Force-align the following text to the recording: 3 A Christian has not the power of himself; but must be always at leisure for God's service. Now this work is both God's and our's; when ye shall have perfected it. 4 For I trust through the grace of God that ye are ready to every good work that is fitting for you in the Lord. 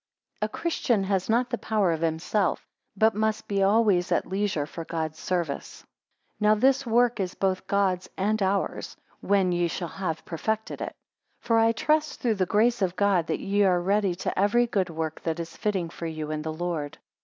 3 0.39 0.47
A 0.47 0.49
Christian 0.49 1.03
has 1.03 1.29
not 1.29 1.51
the 1.51 1.59
power 1.59 1.91
of 1.91 2.01
himself; 2.01 2.65
but 2.97 3.13
must 3.13 3.47
be 3.47 3.61
always 3.61 4.11
at 4.11 4.25
leisure 4.25 4.65
for 4.65 4.83
God's 4.83 5.19
service. 5.19 5.83
Now 6.39 6.55
this 6.55 6.87
work 6.87 7.19
is 7.19 7.35
both 7.35 7.67
God's 7.67 8.09
and 8.17 8.41
our's; 8.41 8.97
when 9.19 9.51
ye 9.51 9.67
shall 9.67 9.89
have 9.89 10.25
perfected 10.25 10.81
it. 10.81 10.95
4 11.41 11.41
For 11.41 11.59
I 11.59 11.71
trust 11.71 12.19
through 12.19 12.33
the 12.41 12.47
grace 12.47 12.81
of 12.81 12.95
God 12.95 13.27
that 13.27 13.41
ye 13.41 13.61
are 13.63 13.79
ready 13.79 14.15
to 14.15 14.39
every 14.39 14.65
good 14.65 14.89
work 14.89 15.21
that 15.21 15.39
is 15.39 15.55
fitting 15.55 15.91
for 15.91 16.07
you 16.07 16.31
in 16.31 16.41
the 16.41 16.51
Lord. 16.51 16.97